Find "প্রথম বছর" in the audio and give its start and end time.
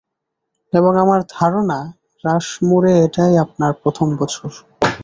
3.81-4.49